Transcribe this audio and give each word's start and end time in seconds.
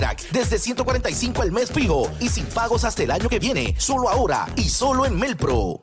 Interact 0.00 0.30
desde 0.30 0.58
145 0.58 1.42
al 1.42 1.52
mes 1.52 1.70
fijo 1.70 2.10
y 2.20 2.30
sin 2.30 2.46
pagos 2.46 2.84
hasta 2.84 3.02
el 3.02 3.10
año 3.10 3.28
que 3.28 3.38
viene. 3.38 3.74
Solo 3.76 4.08
ahora 4.08 4.48
y 4.56 4.66
solo 4.66 5.04
en 5.04 5.18
Melpro. 5.18 5.82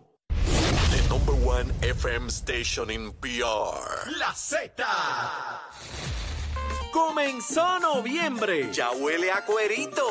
The 0.89 1.07
number 1.07 1.35
one 1.35 1.71
FM 1.81 2.27
station 2.29 2.89
in 2.89 3.11
PR. 3.13 4.09
La 4.17 4.33
Z. 4.33 4.83
Comenzó 6.91 7.79
noviembre. 7.79 8.73
Ya 8.73 8.89
huele 8.91 9.31
a 9.31 9.45
cuerito. 9.45 10.03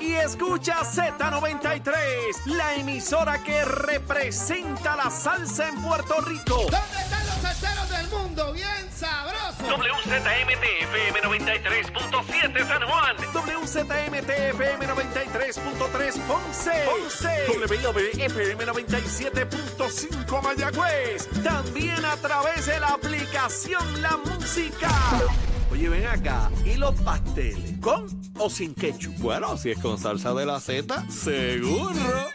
Y 0.00 0.12
escucha 0.12 0.82
Z93, 0.82 2.46
la 2.46 2.76
emisora 2.76 3.42
que 3.42 3.64
representa 3.64 4.94
la 4.94 5.10
salsa 5.10 5.68
en 5.68 5.82
Puerto 5.82 6.20
Rico. 6.20 6.56
¿Dónde 6.70 6.76
están 7.02 7.26
los 7.26 7.36
salseros 7.36 7.90
del 7.90 8.08
mundo? 8.10 8.52
Bien 8.52 8.92
sabroso. 8.94 9.43
WZMTFM 9.68 11.20
93.7 11.22 12.68
San 12.68 12.82
Juan. 12.82 13.16
WZMTFM 13.32 14.86
93.3 14.86 16.20
Ponce. 16.26 16.72
Ponce. 16.84 17.34
WIOBFM 17.68 18.66
97.5 18.66 20.42
Mayagüez. 20.42 21.28
También 21.42 22.04
a 22.04 22.16
través 22.16 22.66
de 22.66 22.80
la 22.80 22.88
aplicación 22.88 24.02
La 24.02 24.16
Música. 24.18 24.90
Oye, 25.70 25.88
ven 25.88 26.06
acá. 26.06 26.50
¿Y 26.64 26.74
los 26.74 26.94
pasteles? 27.00 27.78
¿Con 27.80 28.06
o 28.38 28.50
sin 28.50 28.74
ketchup? 28.74 29.16
Bueno, 29.18 29.56
si 29.56 29.70
es 29.70 29.78
con 29.78 29.98
salsa 29.98 30.34
de 30.34 30.46
la 30.46 30.60
Z, 30.60 31.04
seguro. 31.10 32.33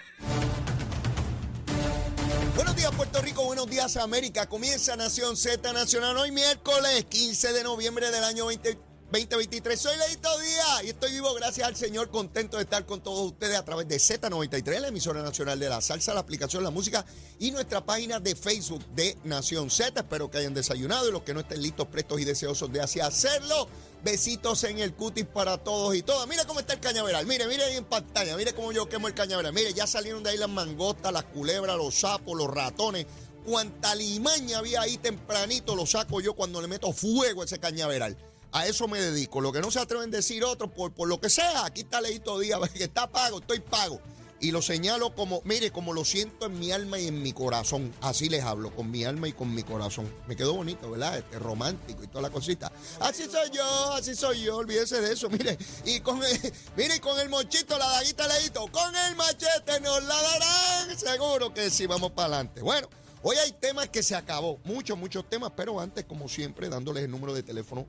Buenos 2.79 2.91
días, 2.91 3.09
Puerto 3.11 3.21
Rico. 3.21 3.43
Buenos 3.43 3.69
días, 3.69 3.97
América. 3.97 4.47
Comienza 4.47 4.95
Nación 4.95 5.35
Z 5.35 5.73
Nacional 5.73 6.15
hoy 6.15 6.31
miércoles 6.31 7.03
15 7.09 7.51
de 7.51 7.63
noviembre 7.65 8.09
del 8.09 8.23
año 8.23 8.45
20 8.45 8.88
2023. 9.11 9.79
Soy 9.79 9.97
Leito 9.97 10.29
Díaz 10.39 10.83
y 10.83 10.89
estoy 10.89 11.11
vivo 11.11 11.33
gracias 11.33 11.67
al 11.67 11.75
Señor, 11.75 12.11
contento 12.11 12.57
de 12.57 12.63
estar 12.63 12.85
con 12.85 13.01
todos 13.01 13.31
ustedes 13.31 13.57
a 13.57 13.65
través 13.65 13.87
de 13.87 13.97
Z93, 13.97 14.79
la 14.79 14.89
emisora 14.89 15.23
nacional 15.23 15.59
de 15.59 15.67
la 15.67 15.81
salsa, 15.81 16.13
la 16.13 16.19
aplicación 16.19 16.63
La 16.63 16.69
Música 16.69 17.03
y 17.39 17.49
nuestra 17.49 17.83
página 17.83 18.19
de 18.19 18.35
Facebook 18.35 18.85
de 18.93 19.17
Nación 19.23 19.71
Z. 19.71 19.99
Espero 19.99 20.29
que 20.29 20.37
hayan 20.37 20.53
desayunado 20.53 21.09
y 21.09 21.11
los 21.11 21.23
que 21.23 21.33
no 21.33 21.39
estén 21.39 21.59
listos, 21.59 21.87
prestos 21.87 22.21
y 22.21 22.25
deseosos 22.25 22.71
de 22.71 22.81
así 22.81 22.99
hacerlo. 22.99 23.67
Besitos 24.03 24.63
en 24.63 24.77
el 24.77 24.93
cutis 24.93 25.25
para 25.25 25.57
todos 25.57 25.95
y 25.95 26.03
todas. 26.03 26.27
Mira 26.27 26.45
cómo 26.45 26.59
está 26.59 26.73
el 26.73 26.79
cañaveral. 26.79 27.25
Mire, 27.25 27.47
mire 27.47 27.63
ahí 27.63 27.77
en 27.77 27.85
pantalla. 27.85 28.37
Mire 28.37 28.53
cómo 28.53 28.71
yo 28.71 28.87
quemo 28.87 29.07
el 29.07 29.15
cañaveral. 29.15 29.51
Mire, 29.53 29.73
ya 29.73 29.87
salieron 29.87 30.23
de 30.23 30.29
ahí 30.29 30.37
las 30.37 30.49
mangostas, 30.49 31.11
las 31.11 31.25
culebras, 31.25 31.75
los 31.75 31.95
sapos, 31.95 32.37
los 32.37 32.47
ratones. 32.47 33.07
Cuanta 33.43 33.95
limaña 33.95 34.59
había 34.59 34.81
ahí 34.81 34.97
tempranito 34.97 35.75
lo 35.75 35.85
saco 35.85 36.21
yo 36.21 36.33
cuando 36.33 36.61
le 36.61 36.67
meto 36.67 36.93
fuego 36.93 37.41
a 37.41 37.45
ese 37.45 37.57
cañaveral. 37.59 38.15
A 38.51 38.65
eso 38.65 38.87
me 38.87 38.99
dedico. 38.99 39.41
Lo 39.41 39.51
que 39.51 39.61
no 39.61 39.69
se 39.71 39.79
atreven 39.79 40.09
a 40.09 40.17
decir 40.17 40.43
otros, 40.43 40.71
por, 40.71 40.93
por 40.93 41.07
lo 41.07 41.19
que 41.21 41.29
sea, 41.29 41.65
aquí 41.65 41.81
está 41.81 42.01
Leito 42.01 42.39
Díaz, 42.39 42.69
que 42.73 42.85
está 42.85 43.09
pago, 43.09 43.39
estoy 43.39 43.59
pago. 43.59 44.01
Y 44.41 44.51
lo 44.51 44.61
señalo 44.61 45.13
como, 45.13 45.41
mire, 45.43 45.69
como 45.69 45.91
lo 45.91 46.05
siento 46.05 46.45
en 46.45 46.57
mi 46.57 46.71
alma 46.71 46.97
y 46.97 47.07
en 47.07 47.21
mi 47.21 47.33
corazón. 47.33 47.93
Así 47.99 48.29
les 48.29 48.43
hablo, 48.43 48.73
con 48.73 48.89
mi 48.89 49.03
alma 49.03 49.27
y 49.27 49.33
con 49.33 49.53
mi 49.53 49.63
corazón. 49.63 50.11
Me 50.27 50.35
quedó 50.37 50.53
bonito, 50.53 50.89
¿verdad? 50.89 51.17
Este 51.17 51.39
romántico 51.39 52.03
y 52.03 52.07
toda 52.07 52.21
la 52.21 52.29
cosita. 52.29 52.71
Así 53.01 53.25
soy 53.25 53.49
yo, 53.51 53.93
así 53.93 54.15
soy 54.15 54.41
yo, 54.43 54.55
olvídese 54.55 55.01
de 55.01 55.11
eso, 55.11 55.29
mire. 55.29 55.57
Y 55.83 55.99
con 55.99 56.23
el, 56.23 56.53
mire, 56.77 57.01
con 57.01 57.19
el 57.19 57.27
mochito, 57.27 57.77
la 57.77 57.87
daguita 57.87 58.27
leíto, 58.27 58.65
con 58.71 58.95
el 58.95 59.15
machete 59.17 59.81
nos 59.81 60.03
la 60.05 60.21
darán. 60.21 60.97
Seguro 60.97 61.53
que 61.53 61.69
sí, 61.69 61.85
vamos 61.85 62.11
para 62.11 62.27
adelante. 62.35 62.61
Bueno, 62.61 62.87
hoy 63.23 63.35
hay 63.37 63.51
temas 63.51 63.89
que 63.89 64.01
se 64.01 64.15
acabó, 64.15 64.61
muchos, 64.63 64.97
muchos 64.97 65.29
temas, 65.29 65.51
pero 65.53 65.81
antes, 65.81 66.05
como 66.05 66.29
siempre, 66.29 66.69
dándoles 66.69 67.03
el 67.03 67.11
número 67.11 67.33
de 67.33 67.43
teléfono 67.43 67.85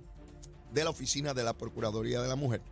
de 0.73 0.85
la 0.85 0.91
oficina 0.91 1.35
de 1.35 1.45
la 1.45 1.53
Procuraduría 1.53 2.21
de 2.21 2.29
la 2.29 2.37
Mujer. 2.37 2.63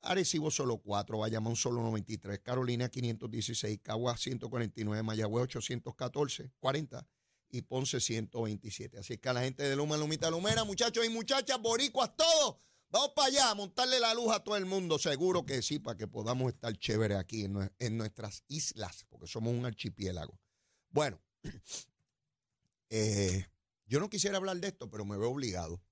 Arecibo 0.00 0.50
solo 0.50 0.78
4, 0.78 1.18
Bayamón 1.18 1.56
solo 1.56 1.82
93, 1.82 2.40
Carolina 2.40 2.88
516, 2.88 3.80
Cagua 3.82 4.16
149, 4.16 5.02
Mayagüez 5.02 5.44
814, 5.44 6.50
40 6.58 7.06
y 7.50 7.62
Ponce 7.62 8.00
127. 8.00 8.98
Así 8.98 9.18
que 9.18 9.28
a 9.28 9.34
la 9.34 9.42
gente 9.42 9.62
de 9.62 9.76
Luma, 9.76 9.96
Lumita, 9.96 10.30
Lumera, 10.30 10.64
muchachos 10.64 11.04
y 11.04 11.10
muchachas, 11.10 11.60
boricuas, 11.60 12.16
todos, 12.16 12.56
vamos 12.88 13.10
para 13.14 13.28
allá 13.28 13.50
a 13.50 13.54
montarle 13.54 14.00
la 14.00 14.14
luz 14.14 14.32
a 14.32 14.40
todo 14.40 14.56
el 14.56 14.64
mundo. 14.64 14.98
Seguro 14.98 15.44
que 15.44 15.60
sí, 15.62 15.78
para 15.78 15.98
que 15.98 16.08
podamos 16.08 16.52
estar 16.52 16.76
chéveres 16.76 17.18
aquí 17.18 17.44
en 17.44 17.98
nuestras 17.98 18.42
islas, 18.48 19.04
porque 19.10 19.26
somos 19.28 19.52
un 19.52 19.66
archipiélago. 19.66 20.40
Bueno, 20.92 21.20
eh, 22.90 23.46
yo 23.86 23.98
no 23.98 24.08
quisiera 24.08 24.36
hablar 24.36 24.58
de 24.58 24.68
esto, 24.68 24.88
pero 24.88 25.04
me 25.04 25.16
veo 25.16 25.30
obligado. 25.30 25.82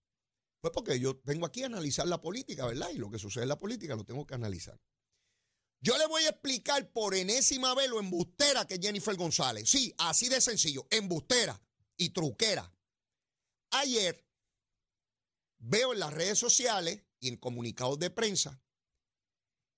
Pues 0.61 0.72
porque 0.75 1.00
yo 1.00 1.21
vengo 1.25 1.47
aquí 1.47 1.62
a 1.62 1.66
analizar 1.66 2.06
la 2.06 2.21
política, 2.21 2.66
¿verdad? 2.66 2.91
Y 2.91 2.99
lo 2.99 3.10
que 3.10 3.19
sucede 3.19 3.44
en 3.44 3.49
la 3.49 3.59
política 3.59 3.97
lo 3.97 4.05
tengo 4.05 4.27
que 4.27 4.34
analizar. 4.34 4.78
Yo 5.83 5.97
le 5.97 6.06
voy 6.06 6.25
a 6.25 6.31
explicar 6.31 6.93
por 6.93 7.15
enésima 7.15 7.75
vez 7.75 7.89
lo 7.89 7.99
embustera 7.99 8.66
que 8.66 8.75
es 8.75 8.81
Jennifer 8.81 9.16
González. 9.16 9.69
Sí, 9.69 9.94
así 9.97 10.28
de 10.28 10.43
sencillo, 10.43 10.87
embustera 10.91 11.60
y 11.97 12.10
truquera. 12.10 12.71
Ayer 13.71 14.22
veo 15.59 15.94
en 15.94 16.00
las 16.00 16.12
redes 16.12 16.39
sociales 16.39 17.03
y 17.19 17.28
en 17.28 17.39
comunicados 17.39 17.99
de 17.99 18.10
prensa 18.10 18.62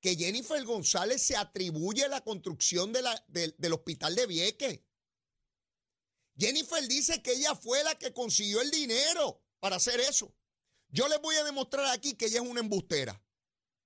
que 0.00 0.16
Jennifer 0.16 0.64
González 0.64 1.22
se 1.22 1.36
atribuye 1.36 2.08
la 2.08 2.22
construcción 2.22 2.92
de 2.92 3.02
la, 3.02 3.24
del 3.28 3.72
hospital 3.72 4.16
de 4.16 4.26
Vieques. 4.26 4.80
Jennifer 6.42 6.88
dice 6.88 7.22
que 7.22 7.34
ella 7.34 7.54
fue 7.54 7.84
la 7.84 7.94
que 7.94 8.12
consiguió 8.12 8.60
el 8.60 8.72
dinero 8.72 9.40
para 9.60 9.76
hacer 9.76 10.00
eso. 10.00 10.34
Yo 10.88 11.06
les 11.06 11.20
voy 11.20 11.36
a 11.36 11.44
demostrar 11.44 11.86
aquí 11.86 12.14
que 12.14 12.26
ella 12.26 12.40
es 12.42 12.48
una 12.48 12.58
embustera. 12.58 13.24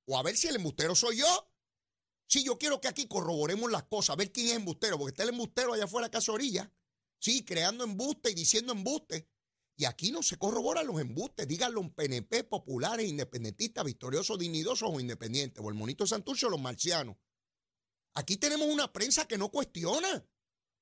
O 0.06 0.16
a 0.16 0.22
ver 0.22 0.38
si 0.38 0.48
el 0.48 0.56
embustero 0.56 0.94
soy 0.94 1.18
yo. 1.18 1.52
Sí, 2.26 2.44
yo 2.44 2.56
quiero 2.56 2.80
que 2.80 2.88
aquí 2.88 3.06
corroboremos 3.08 3.70
las 3.70 3.82
cosas, 3.84 4.14
a 4.14 4.16
ver 4.16 4.32
quién 4.32 4.46
es 4.46 4.54
embustero, 4.54 4.96
porque 4.96 5.10
está 5.10 5.22
el 5.24 5.28
embustero 5.28 5.74
allá 5.74 5.84
afuera, 5.84 6.10
casa 6.10 6.32
orilla. 6.32 6.72
Sí, 7.18 7.44
creando 7.44 7.84
embuste 7.84 8.30
y 8.30 8.34
diciendo 8.34 8.72
embuste. 8.72 9.28
Y 9.76 9.84
aquí 9.84 10.10
no 10.10 10.22
se 10.22 10.38
corroboran 10.38 10.86
los 10.86 10.98
embustes. 10.98 11.46
Díganlo 11.46 11.82
en 11.82 11.90
PNP, 11.90 12.44
populares, 12.44 13.06
independentistas, 13.06 13.84
victoriosos, 13.84 14.38
dignidosos 14.38 14.88
o 14.90 14.98
independientes. 14.98 15.62
O 15.62 15.68
el 15.68 15.74
monito 15.74 16.06
Santurcio 16.06 16.48
los 16.48 16.60
marcianos. 16.60 17.18
Aquí 18.14 18.38
tenemos 18.38 18.66
una 18.66 18.90
prensa 18.90 19.28
que 19.28 19.36
no 19.36 19.50
cuestiona 19.50 20.26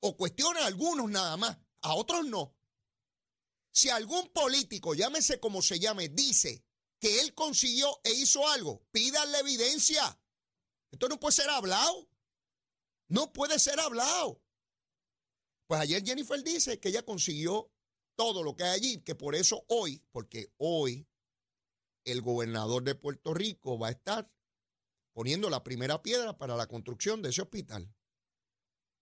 o 0.07 0.17
cuestiona 0.19 0.61
a 0.61 0.67
algunos 0.67 1.11
nada 1.11 1.37
más, 1.39 1.59
a 1.85 1.95
otros 1.95 2.27
no. 2.27 2.57
Si 3.71 3.91
algún 3.91 4.29
político, 4.31 4.95
llámese 4.95 5.39
como 5.39 5.61
se 5.63 5.79
llame, 5.79 6.09
dice 6.09 6.65
que 6.99 7.21
él 7.21 7.35
consiguió 7.35 8.01
e 8.03 8.13
hizo 8.13 8.49
algo, 8.49 8.83
pídanle 8.91 9.39
evidencia. 9.39 10.19
Esto 10.91 11.09
no 11.09 11.21
puede 11.21 11.35
ser 11.35 11.51
hablado. 11.51 12.09
No 13.09 13.33
puede 13.33 13.59
ser 13.59 13.79
hablado. 13.81 14.41
Pues 15.67 15.81
ayer 15.81 16.03
Jennifer 16.05 16.43
dice 16.43 16.81
que 16.81 16.89
ella 16.89 17.05
consiguió 17.05 17.71
todo 18.17 18.43
lo 18.43 18.57
que 18.57 18.65
hay 18.65 18.71
allí, 18.71 18.99
que 19.03 19.15
por 19.15 19.35
eso 19.35 19.65
hoy, 19.69 20.03
porque 20.11 20.53
hoy 20.57 21.07
el 22.05 22.23
gobernador 22.23 22.83
de 22.85 22.95
Puerto 22.95 23.35
Rico 23.35 23.79
va 23.79 23.89
a 23.89 23.93
estar 23.93 24.31
poniendo 25.13 25.51
la 25.51 25.63
primera 25.63 26.03
piedra 26.03 26.39
para 26.39 26.57
la 26.57 26.67
construcción 26.67 27.23
de 27.23 27.31
ese 27.31 27.43
hospital. 27.43 27.93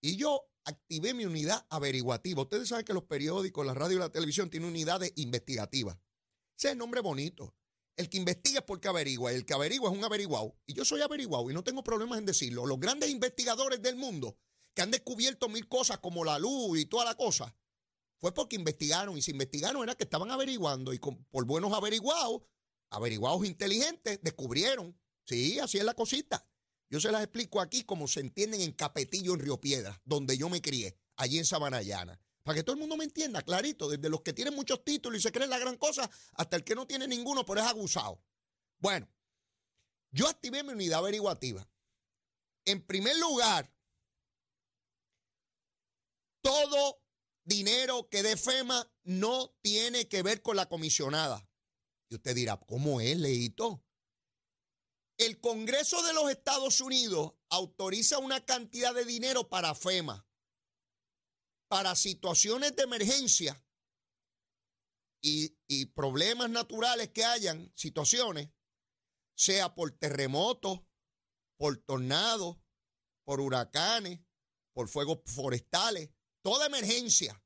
Y 0.02 0.16
yo 0.16 0.44
activé 0.64 1.14
mi 1.14 1.25
unidad 1.25 1.64
averiguativa. 1.70 2.43
Ustedes 2.43 2.69
saben 2.69 2.84
que 2.84 2.93
los 2.93 3.04
periódicos, 3.04 3.64
la 3.64 3.72
radio 3.72 3.96
y 3.96 4.00
la 4.00 4.10
televisión 4.10 4.50
tienen 4.50 4.69
unidades 4.69 5.12
investigativas. 5.16 5.96
Ese 6.58 6.69
es 6.69 6.72
el 6.72 6.78
nombre 6.78 7.00
bonito. 7.00 7.54
El 7.96 8.08
que 8.08 8.19
investiga 8.19 8.60
es 8.60 8.64
porque 8.64 8.88
averigua. 8.88 9.32
El 9.32 9.46
que 9.46 9.54
averigua 9.54 9.90
es 9.90 9.96
un 9.96 10.04
averiguado. 10.04 10.56
Y 10.66 10.75
yo 10.75 10.84
soy 10.84 11.02
averiguado 11.02 11.50
y 11.50 11.54
no 11.54 11.62
tengo 11.62 11.84
problemas 11.84 12.19
en 12.19 12.26
decirlo. 12.26 12.66
Los 12.66 12.81
grandes 12.81 13.10
investigadores 13.10 13.81
del 13.81 13.96
mundo 13.96 14.37
que 14.75 14.82
han 14.82 14.90
descubierto 14.90 15.49
mil 15.49 15.69
cosas 15.69 15.99
como 15.99 16.25
la 16.25 16.38
luz 16.38 16.78
y 16.78 16.87
toda 16.87 17.04
la 17.04 17.14
cosa, 17.14 17.54
fue 18.19 18.32
porque 18.32 18.56
investigaron. 18.56 19.16
Y 19.16 19.22
si 19.22 19.31
investigaron 19.31 19.84
era 19.84 19.94
que 19.94 20.04
estaban 20.04 20.31
averiguando. 20.31 20.93
Y 20.93 20.99
por 20.99 21.44
buenos 21.44 21.72
averiguados, 21.72 22.43
averiguados 22.90 23.44
inteligentes, 23.44 24.19
descubrieron. 24.22 24.99
Sí, 25.26 25.60
así 25.60 25.78
es 25.78 25.84
la 25.84 25.94
cosita. 25.94 26.44
Yo 26.93 27.00
se 27.00 27.11
las 27.11 27.23
explico 27.23 27.62
aquí 27.62 27.85
como 27.85 28.06
se 28.06 28.21
entienden 28.21 28.61
en 28.61 28.73
Capetillo, 28.73 29.33
en 29.33 29.41
Río 29.41 29.59
Piedra, 29.59 29.99
donde 30.05 30.37
yo 30.37 30.50
me 30.50 30.61
crié, 30.61 30.94
allí 31.17 31.39
en 31.39 31.47
Sabanayana. 31.47 32.21
Para 32.43 32.56
que 32.56 32.62
todo 32.62 32.75
el 32.75 32.81
mundo 32.81 32.99
me 32.99 33.05
entienda, 33.05 33.41
clarito, 33.41 33.89
desde 33.89 34.11
los 34.11 34.21
que 34.21 34.35
tienen 34.35 34.55
muchos 34.55 34.85
títulos 34.85 35.19
y 35.19 35.23
se 35.23 35.33
creen 35.33 35.49
la 35.49 35.59
gran 35.59 35.79
cosa, 35.79 36.11
hasta 36.35 36.55
el 36.55 36.65
que 36.65 36.75
no 36.75 36.87
tiene 36.87 37.09
ninguno, 37.09 37.47
pero 37.47 37.62
es 37.62 37.67
abusado. 37.67 38.23
Bueno, 38.79 39.09
yo 40.11 40.29
activé 40.29 40.62
mi 40.62 40.75
unidad 40.75 40.99
averiguativa. 40.99 41.67
En 42.67 42.85
primer 42.85 43.17
lugar, 43.17 43.75
todo 46.43 47.03
dinero 47.43 48.11
que 48.11 48.23
dé 48.23 48.37
FEMA 48.37 48.87
no 49.05 49.56
tiene 49.62 50.09
que 50.09 50.23
ver 50.23 50.43
con 50.43 50.56
la 50.56 50.69
comisionada. 50.69 51.49
Y 52.11 52.17
usted 52.17 52.35
dirá, 52.35 52.59
¿cómo 52.59 53.00
es, 53.00 53.17
Leito? 53.17 53.83
El 55.23 55.39
Congreso 55.39 56.03
de 56.03 56.15
los 56.15 56.29
Estados 56.31 56.81
Unidos 56.81 57.35
autoriza 57.49 58.19
una 58.19 58.45
cantidad 58.45 58.93
de 58.93 59.05
dinero 59.05 59.49
para 59.49 59.73
FEMA 59.73 60.27
para 61.69 61.95
situaciones 61.95 62.75
de 62.75 62.83
emergencia 62.83 63.65
y, 65.23 65.87
problemas 65.95 66.51
naturales 66.51 67.11
que 67.11 67.25
hayan, 67.25 67.73
situaciones, 67.77 68.51
sea 69.37 69.77
por 69.77 69.93
terremotos, 69.93 70.81
por 71.57 71.77
tornados, 71.77 72.57
por 73.25 73.41
huracanes, 73.41 74.21
por 74.75 74.89
fuegos 74.89 75.21
forestales, 75.25 76.11
toda 76.43 76.67
emergencia. 76.67 77.41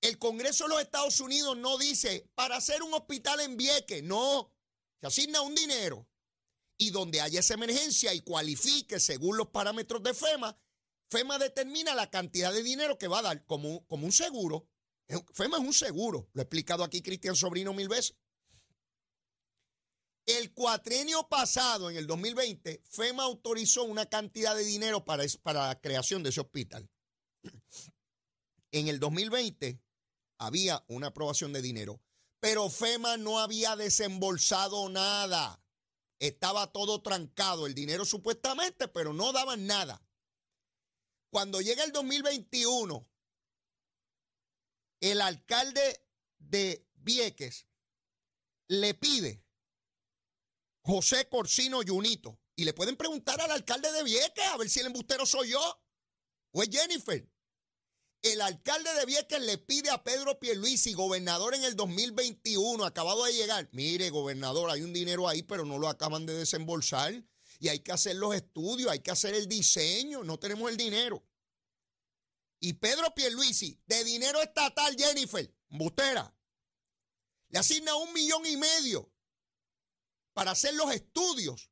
El 0.00 0.18
Congreso 0.18 0.64
de 0.64 0.70
los 0.70 0.80
Estados 0.80 1.20
Unidos 1.20 1.58
no 1.58 1.76
dice 1.76 2.30
para 2.34 2.56
hacer 2.56 2.82
un 2.82 2.94
hospital 2.94 3.40
en 3.40 3.58
Vieques, 3.58 4.02
no, 4.02 4.53
se 5.00 5.06
asigna 5.06 5.42
un 5.42 5.54
dinero 5.54 6.08
y 6.76 6.90
donde 6.90 7.20
haya 7.20 7.40
esa 7.40 7.54
emergencia 7.54 8.14
y 8.14 8.20
cualifique 8.20 8.98
según 9.00 9.36
los 9.36 9.48
parámetros 9.48 10.02
de 10.02 10.14
FEMA, 10.14 10.58
FEMA 11.10 11.38
determina 11.38 11.94
la 11.94 12.10
cantidad 12.10 12.52
de 12.52 12.62
dinero 12.62 12.98
que 12.98 13.08
va 13.08 13.20
a 13.20 13.22
dar 13.22 13.44
como, 13.46 13.84
un 13.88 14.12
seguro. 14.12 14.68
FEMA 15.32 15.58
es 15.58 15.62
un 15.62 15.74
seguro. 15.74 16.28
Lo 16.32 16.40
he 16.40 16.44
explicado 16.44 16.82
aquí 16.82 17.02
Cristian 17.02 17.36
Sobrino 17.36 17.72
mil 17.72 17.88
veces. 17.88 18.16
El 20.26 20.54
cuatrenio 20.54 21.28
pasado, 21.28 21.90
en 21.90 21.96
el 21.96 22.06
2020, 22.06 22.82
FEMA 22.90 23.24
autorizó 23.24 23.84
una 23.84 24.06
cantidad 24.06 24.56
de 24.56 24.64
dinero 24.64 25.04
para, 25.04 25.24
para 25.42 25.68
la 25.68 25.80
creación 25.80 26.22
de 26.22 26.30
ese 26.30 26.40
hospital. 26.40 26.88
En 28.72 28.88
el 28.88 28.98
2020 28.98 29.80
había 30.38 30.84
una 30.88 31.08
aprobación 31.08 31.52
de 31.52 31.62
dinero, 31.62 32.00
pero 32.44 32.68
FEMA 32.68 33.16
no 33.16 33.38
había 33.38 33.74
desembolsado 33.74 34.90
nada. 34.90 35.64
Estaba 36.18 36.70
todo 36.72 37.00
trancado, 37.00 37.64
el 37.64 37.74
dinero 37.74 38.04
supuestamente, 38.04 38.86
pero 38.86 39.14
no 39.14 39.32
daban 39.32 39.66
nada. 39.66 40.06
Cuando 41.30 41.62
llega 41.62 41.82
el 41.84 41.92
2021, 41.92 43.08
el 45.00 45.22
alcalde 45.22 46.06
de 46.36 46.86
Vieques 46.96 47.66
le 48.68 48.92
pide 48.92 49.42
José 50.82 51.26
Corsino 51.30 51.80
Junito. 51.82 52.38
Y 52.56 52.66
le 52.66 52.74
pueden 52.74 52.98
preguntar 52.98 53.40
al 53.40 53.52
alcalde 53.52 53.90
de 53.90 54.02
Vieques 54.02 54.46
a 54.48 54.58
ver 54.58 54.68
si 54.68 54.80
el 54.80 54.86
embustero 54.88 55.24
soy 55.24 55.52
yo 55.52 55.82
o 56.52 56.62
es 56.62 56.68
Jennifer. 56.68 57.26
El 58.24 58.40
alcalde 58.40 58.90
de 58.94 59.04
Vieques 59.04 59.42
le 59.42 59.58
pide 59.58 59.90
a 59.90 60.02
Pedro 60.02 60.40
Pierluisi, 60.40 60.94
gobernador 60.94 61.54
en 61.54 61.62
el 61.62 61.76
2021, 61.76 62.82
acabado 62.82 63.22
de 63.26 63.34
llegar. 63.34 63.68
Mire, 63.72 64.08
gobernador, 64.08 64.70
hay 64.70 64.80
un 64.80 64.94
dinero 64.94 65.28
ahí, 65.28 65.42
pero 65.42 65.66
no 65.66 65.78
lo 65.78 65.90
acaban 65.90 66.24
de 66.24 66.32
desembolsar 66.32 67.22
y 67.60 67.68
hay 67.68 67.80
que 67.80 67.92
hacer 67.92 68.16
los 68.16 68.34
estudios, 68.34 68.90
hay 68.90 69.00
que 69.00 69.10
hacer 69.10 69.34
el 69.34 69.46
diseño, 69.46 70.24
no 70.24 70.38
tenemos 70.38 70.70
el 70.70 70.78
dinero. 70.78 71.22
Y 72.60 72.72
Pedro 72.72 73.14
Pierluisi, 73.14 73.78
de 73.84 74.02
dinero 74.04 74.40
estatal, 74.40 74.96
Jennifer, 74.96 75.54
Bustera, 75.68 76.34
le 77.48 77.58
asigna 77.58 77.94
un 77.94 78.10
millón 78.14 78.46
y 78.46 78.56
medio 78.56 79.12
para 80.32 80.52
hacer 80.52 80.72
los 80.72 80.90
estudios, 80.94 81.70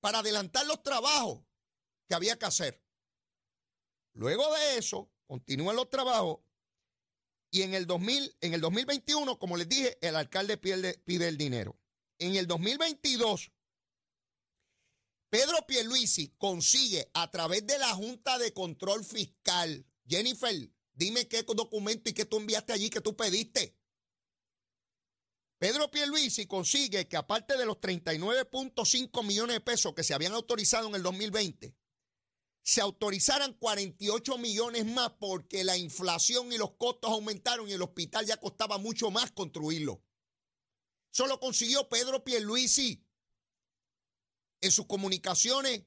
para 0.00 0.18
adelantar 0.18 0.66
los 0.66 0.82
trabajos 0.82 1.42
que 2.06 2.14
había 2.14 2.38
que 2.38 2.44
hacer. 2.44 2.84
Luego 4.12 4.54
de 4.54 4.76
eso, 4.76 5.10
continúan 5.28 5.76
los 5.76 5.88
trabajos 5.90 6.40
y 7.50 7.62
en 7.62 7.74
el, 7.74 7.86
2000, 7.86 8.36
en 8.40 8.54
el 8.54 8.60
2021, 8.60 9.38
como 9.38 9.56
les 9.56 9.68
dije, 9.68 9.96
el 10.00 10.16
alcalde 10.16 10.56
pide, 10.56 11.28
el 11.28 11.38
dinero. 11.38 11.78
En 12.18 12.34
el 12.34 12.46
2022, 12.46 13.52
Pedro 15.30 15.66
Pierluisi 15.66 16.34
consigue 16.36 17.10
a 17.14 17.30
través 17.30 17.66
de 17.66 17.78
la 17.78 17.94
Junta 17.94 18.38
de 18.38 18.52
Control 18.52 19.04
Fiscal. 19.04 19.86
Jennifer, 20.06 20.70
dime 20.92 21.28
qué 21.28 21.42
documento 21.42 22.10
y 22.10 22.14
qué 22.14 22.24
tú 22.24 22.38
enviaste 22.38 22.72
allí 22.72 22.90
que 22.90 23.00
tú 23.00 23.16
pediste. 23.16 23.76
Pedro 25.58 25.90
Pierluisi 25.90 26.46
consigue 26.46 27.08
que 27.08 27.16
aparte 27.16 27.56
de 27.56 27.66
los 27.66 27.78
39.5 27.78 29.24
millones 29.24 29.54
de 29.54 29.60
pesos 29.60 29.94
que 29.94 30.04
se 30.04 30.14
habían 30.14 30.32
autorizado 30.32 30.88
en 30.88 30.94
el 30.94 31.02
2020, 31.02 31.74
se 32.62 32.80
autorizaran 32.80 33.54
48 33.54 34.38
millones 34.38 34.84
más 34.86 35.10
porque 35.18 35.64
la 35.64 35.76
inflación 35.76 36.52
y 36.52 36.58
los 36.58 36.72
costos 36.72 37.10
aumentaron 37.10 37.68
y 37.68 37.72
el 37.72 37.82
hospital 37.82 38.26
ya 38.26 38.36
costaba 38.36 38.78
mucho 38.78 39.10
más 39.10 39.32
construirlo. 39.32 40.02
Solo 41.10 41.40
consiguió 41.40 41.88
Pedro 41.88 42.22
Pierluisi 42.22 43.04
en 44.60 44.70
sus 44.70 44.86
comunicaciones 44.86 45.84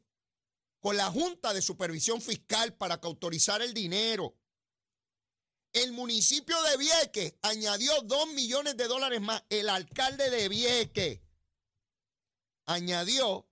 con 0.80 0.98
la 0.98 1.12
Junta 1.12 1.54
de 1.54 1.62
Supervisión 1.62 2.22
Fiscal 2.22 2.74
para 2.76 3.00
que 3.00 3.08
autorizara 3.08 3.64
el 3.64 3.74
dinero. 3.74 4.36
El 5.74 5.94
municipio 5.94 6.62
de 6.64 6.78
Vieques 6.78 7.36
añadió 7.44 8.02
2 8.02 8.34
millones 8.34 8.76
de 8.76 8.88
dólares 8.88 9.22
más. 9.22 9.44
El 9.50 9.70
alcalde 9.70 10.30
de 10.30 10.50
Vieques 10.50 11.22
añadió 12.66 13.48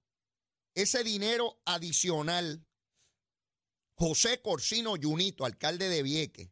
ese 0.73 1.03
dinero 1.03 1.61
adicional. 1.65 2.65
José 3.99 4.41
Corsino 4.41 4.93
Junito, 4.95 5.43
alcalde 5.43 5.89
de 5.89 6.01
Vieques. 6.01 6.49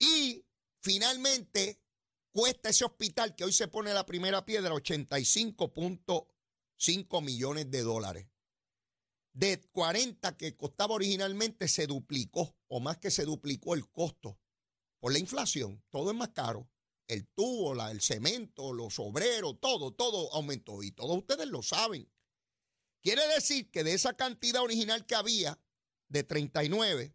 Y 0.00 0.44
finalmente 0.80 1.80
cuesta 2.32 2.70
ese 2.70 2.84
hospital 2.84 3.36
que 3.36 3.44
hoy 3.44 3.52
se 3.52 3.68
pone 3.68 3.94
la 3.94 4.04
primera 4.04 4.44
piedra 4.44 4.74
85 4.74 5.72
5 6.76 7.20
millones 7.20 7.70
de 7.70 7.82
dólares. 7.82 8.26
De 9.32 9.60
40 9.70 10.36
que 10.36 10.56
costaba 10.56 10.94
originalmente 10.94 11.68
se 11.68 11.86
duplicó, 11.86 12.56
o 12.66 12.80
más 12.80 12.98
que 12.98 13.12
se 13.12 13.24
duplicó 13.24 13.74
el 13.74 13.88
costo 13.88 14.40
por 14.98 15.12
la 15.12 15.20
inflación. 15.20 15.84
Todo 15.88 16.10
es 16.10 16.16
más 16.16 16.30
caro. 16.30 16.68
El 17.06 17.28
tubo, 17.28 17.76
la, 17.76 17.92
el 17.92 18.00
cemento, 18.00 18.72
los 18.72 18.98
obreros, 18.98 19.60
todo, 19.60 19.92
todo 19.92 20.34
aumentó. 20.34 20.82
Y 20.82 20.90
todos 20.90 21.16
ustedes 21.16 21.46
lo 21.46 21.62
saben. 21.62 22.10
Quiere 23.02 23.24
decir 23.28 23.70
que 23.70 23.84
de 23.84 23.94
esa 23.94 24.14
cantidad 24.14 24.62
original 24.62 25.06
que 25.06 25.14
había, 25.14 25.60
de 26.12 26.24
39, 26.24 27.14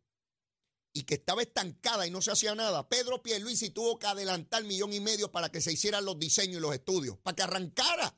y 0.93 1.03
que 1.03 1.15
estaba 1.15 1.41
estancada 1.41 2.07
y 2.07 2.11
no 2.11 2.21
se 2.21 2.31
hacía 2.31 2.55
nada, 2.55 2.89
Pedro 2.89 3.21
Pierluisi 3.21 3.69
tuvo 3.69 3.99
que 3.99 4.07
adelantar 4.07 4.63
millón 4.63 4.93
y 4.93 4.99
medio 4.99 5.31
para 5.31 5.51
que 5.51 5.61
se 5.61 5.71
hicieran 5.71 6.05
los 6.05 6.19
diseños 6.19 6.57
y 6.57 6.61
los 6.61 6.73
estudios, 6.73 7.17
para 7.19 7.35
que 7.35 7.43
arrancara 7.43 8.17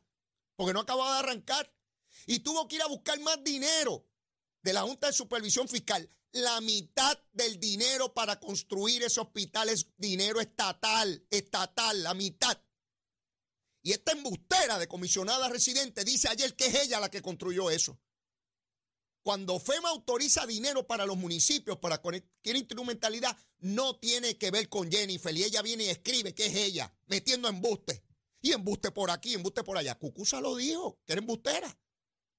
porque 0.59 0.73
no 0.73 0.81
acababa 0.81 1.13
de 1.13 1.19
arrancar. 1.19 1.73
Y 2.25 2.39
tuvo 2.39 2.67
que 2.67 2.75
ir 2.75 2.81
a 2.81 2.87
buscar 2.87 3.17
más 3.21 3.41
dinero 3.41 4.05
de 4.61 4.73
la 4.73 4.81
Junta 4.81 5.07
de 5.07 5.13
Supervisión 5.13 5.69
Fiscal. 5.69 6.09
La 6.33 6.59
mitad 6.59 7.17
del 7.31 7.57
dinero 7.61 8.13
para 8.13 8.41
construir 8.41 9.03
ese 9.03 9.21
hospital 9.21 9.69
es 9.69 9.87
dinero 9.95 10.41
estatal, 10.41 11.25
estatal, 11.29 12.03
la 12.03 12.13
mitad. 12.13 12.61
Y 13.81 13.93
esta 13.93 14.11
embustera 14.11 14.77
de 14.77 14.89
comisionada 14.89 15.47
residente 15.47 16.03
dice 16.03 16.27
ayer 16.27 16.53
que 16.57 16.65
es 16.65 16.75
ella 16.75 16.99
la 16.99 17.09
que 17.09 17.21
construyó 17.21 17.69
eso. 17.69 17.97
Cuando 19.21 19.59
FEMA 19.59 19.89
autoriza 19.89 20.45
dinero 20.45 20.87
para 20.87 21.05
los 21.05 21.17
municipios 21.17 21.77
para 21.77 21.99
cualquier 21.99 22.55
instrumentalidad, 22.55 23.37
no 23.59 23.97
tiene 23.99 24.37
que 24.37 24.51
ver 24.51 24.69
con 24.69 24.89
Jennifer. 24.89 25.35
Y 25.35 25.43
ella 25.43 25.61
viene 25.61 25.85
y 25.85 25.89
escribe 25.89 26.33
que 26.33 26.45
es 26.47 26.55
ella, 26.55 26.93
metiendo 27.07 27.47
embuste. 27.47 28.03
Y 28.41 28.53
embuste 28.53 28.91
por 28.91 29.11
aquí, 29.11 29.33
embuste 29.33 29.63
por 29.63 29.77
allá. 29.77 29.95
Cucusa 29.95 30.39
lo 30.39 30.55
dijo, 30.55 30.99
que 31.05 31.13
era 31.13 31.19
embustera, 31.19 31.77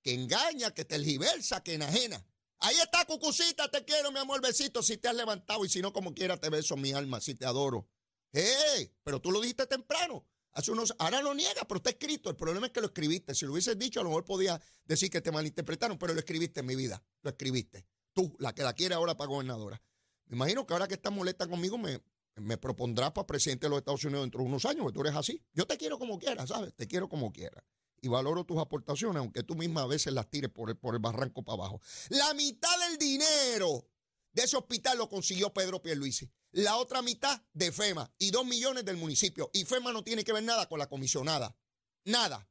que 0.03 0.15
engaña, 0.15 0.73
que 0.73 0.85
te 0.85 0.97
tergiversa, 0.97 1.63
que 1.63 1.75
enajena. 1.75 2.27
Ahí 2.59 2.77
está, 2.77 3.05
Cucucita, 3.05 3.71
te 3.71 3.85
quiero, 3.85 4.13
mi 4.13 4.19
amor, 4.19 4.41
besito, 4.41 4.83
si 4.83 4.97
te 4.97 5.09
has 5.09 5.15
levantado 5.15 5.65
y 5.65 5.69
si 5.69 5.81
no, 5.81 5.93
como 5.93 6.15
quiera, 6.15 6.39
te 6.39 6.51
beso, 6.51 6.77
mi 6.77 6.93
alma, 6.93 7.21
si 7.21 7.35
te 7.35 7.47
adoro. 7.47 7.89
¡Eh! 8.33 8.95
Pero 9.03 9.21
tú 9.21 9.31
lo 9.31 9.41
dijiste 9.41 9.67
temprano. 9.67 10.27
Hace 10.53 10.73
unos, 10.73 10.95
ahora 10.99 11.23
lo 11.23 11.35
niega, 11.35 11.63
pero 11.69 11.79
está 11.79 11.91
escrito. 11.91 12.31
El 12.31 12.37
problema 12.37 12.67
es 12.67 12.73
que 12.73 12.81
lo 12.81 12.89
escribiste. 12.89 13.35
Si 13.35 13.45
lo 13.47 13.53
hubieses 13.53 13.79
dicho, 13.79 14.01
a 14.01 14.03
lo 14.03 14.11
mejor 14.11 14.25
podía 14.25 14.61
decir 14.85 15.11
que 15.11 15.21
te 15.21 15.31
malinterpretaron, 15.31 15.99
pero 15.99 16.13
lo 16.13 16.19
escribiste 16.19 16.61
en 16.61 16.67
mi 16.67 16.77
vida. 16.77 17.03
Lo 17.23 17.31
escribiste. 17.31 17.87
Tú, 18.13 18.35
la 18.39 18.53
que 18.55 18.63
la 18.63 18.73
quiere 18.73 18.95
ahora 18.95 19.17
para 19.17 19.29
gobernadora. 19.29 19.81
Me 20.27 20.37
imagino 20.37 20.67
que 20.67 20.73
ahora 20.73 20.89
que 20.89 20.95
estás 20.95 21.13
molesta 21.13 21.47
conmigo, 21.47 21.79
me, 21.79 22.01
me 22.37 22.57
propondrás 22.57 23.13
para 23.13 23.27
presidente 23.27 23.67
de 23.67 23.71
los 23.71 23.79
Estados 23.79 24.05
Unidos 24.05 24.23
dentro 24.23 24.41
de 24.41 24.47
unos 24.47 24.65
años, 24.65 24.83
porque 24.83 24.95
tú 24.95 25.01
eres 25.03 25.15
así. 25.15 25.43
Yo 25.53 25.67
te 25.67 25.77
quiero 25.77 25.99
como 25.99 26.19
quieras, 26.19 26.49
¿sabes? 26.49 26.75
Te 26.75 26.87
quiero 26.87 27.09
como 27.09 27.33
quieras. 27.33 27.65
Y 28.03 28.09
valoro 28.09 28.45
tus 28.45 28.59
aportaciones, 28.59 29.21
aunque 29.21 29.43
tú 29.43 29.55
misma 29.55 29.83
a 29.83 29.87
veces 29.87 30.13
las 30.13 30.29
tires 30.31 30.51
por 30.51 30.71
el, 30.71 30.77
por 30.77 30.95
el 30.95 31.01
barranco 31.01 31.43
para 31.45 31.57
abajo. 31.57 31.81
La 32.09 32.33
mitad 32.35 32.77
del 32.89 32.99
dinero 32.99 33.87
de 34.33 34.43
ese 34.43 34.57
hospital 34.57 34.99
lo 34.99 35.09
consiguió 35.09 35.53
Pedro 35.53 35.83
Pierluisi. 35.83 36.31
La 36.53 36.77
otra 36.77 37.03
mitad 37.03 37.43
de 37.53 37.73
FEMA 37.73 38.13
y 38.19 38.31
dos 38.31 38.45
millones 38.45 38.85
del 38.85 38.97
municipio. 38.97 39.51
Y 39.53 39.65
FEMA 39.65 39.93
no 39.93 40.03
tiene 40.03 40.25
que 40.25 40.33
ver 40.33 40.43
nada 40.43 40.69
con 40.69 40.79
la 40.79 40.89
comisionada. 40.89 41.57
Nada. 42.05 42.49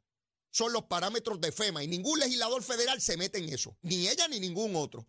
Son 0.51 0.73
los 0.73 0.85
parámetros 0.85 1.39
de 1.41 1.51
FEMA 1.51 1.83
y 1.83 1.87
ningún 1.87 2.19
legislador 2.19 2.63
federal 2.63 3.01
se 3.01 3.17
mete 3.17 3.39
en 3.39 3.49
eso. 3.49 3.77
Ni 3.81 4.07
ella 4.07 4.27
ni 4.27 4.39
ningún 4.39 4.75
otro. 4.75 5.07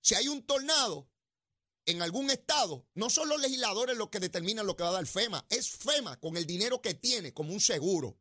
Si 0.00 0.14
hay 0.14 0.28
un 0.28 0.44
tornado 0.44 1.10
en 1.86 2.02
algún 2.02 2.30
estado, 2.30 2.86
no 2.94 3.08
son 3.08 3.28
los 3.28 3.40
legisladores 3.40 3.96
los 3.96 4.10
que 4.10 4.20
determinan 4.20 4.66
lo 4.66 4.76
que 4.76 4.82
va 4.82 4.90
a 4.90 4.92
dar 4.92 5.06
FEMA. 5.06 5.46
Es 5.48 5.70
FEMA 5.70 6.18
con 6.18 6.36
el 6.36 6.46
dinero 6.46 6.82
que 6.82 6.94
tiene 6.94 7.32
como 7.32 7.52
un 7.52 7.60
seguro. 7.60 8.18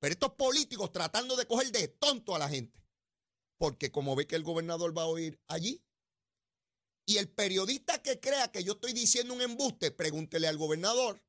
Pero 0.00 0.12
estos 0.12 0.34
políticos 0.34 0.92
tratando 0.92 1.34
de 1.36 1.46
coger 1.46 1.72
de 1.72 1.88
tonto 1.88 2.34
a 2.34 2.38
la 2.38 2.48
gente. 2.48 2.84
Porque 3.58 3.90
como 3.90 4.14
ve 4.14 4.26
que 4.26 4.36
el 4.36 4.44
gobernador 4.44 4.96
va 4.96 5.04
a 5.04 5.20
ir 5.20 5.40
allí, 5.48 5.82
y 7.08 7.16
el 7.16 7.30
periodista 7.30 8.02
que 8.02 8.20
crea 8.20 8.52
que 8.52 8.62
yo 8.62 8.74
estoy 8.74 8.92
diciendo 8.92 9.32
un 9.32 9.40
embuste, 9.40 9.90
pregúntele 9.90 10.46
al 10.46 10.58
gobernador 10.58 11.24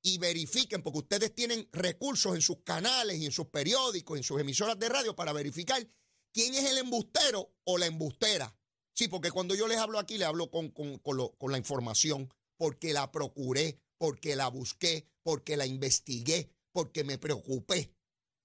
y 0.00 0.18
verifiquen, 0.18 0.80
porque 0.84 1.00
ustedes 1.00 1.34
tienen 1.34 1.68
recursos 1.72 2.36
en 2.36 2.40
sus 2.40 2.62
canales 2.62 3.18
y 3.18 3.26
en 3.26 3.32
sus 3.32 3.48
periódicos, 3.48 4.16
en 4.16 4.22
sus 4.22 4.40
emisoras 4.40 4.78
de 4.78 4.88
radio 4.88 5.16
para 5.16 5.32
verificar 5.32 5.84
quién 6.32 6.54
es 6.54 6.70
el 6.70 6.78
embustero 6.78 7.52
o 7.64 7.78
la 7.78 7.86
embustera. 7.86 8.56
Sí, 8.94 9.08
porque 9.08 9.32
cuando 9.32 9.56
yo 9.56 9.66
les 9.66 9.78
hablo 9.78 9.98
aquí, 9.98 10.18
les 10.18 10.28
hablo 10.28 10.52
con, 10.52 10.70
con 10.70 11.50
la 11.50 11.58
información, 11.58 12.32
porque 12.56 12.92
la 12.92 13.10
procuré, 13.10 13.80
porque 13.98 14.36
la 14.36 14.46
busqué, 14.46 15.10
porque 15.24 15.56
la 15.56 15.66
investigué, 15.66 16.48
porque 16.70 17.02
me 17.02 17.18
preocupé. 17.18 17.92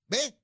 ¿Ve? 0.07 0.41